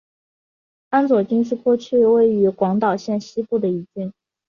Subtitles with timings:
[0.89, 4.11] 安佐郡是过去位于广岛县西部的一郡。